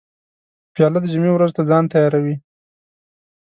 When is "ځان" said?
1.69-1.83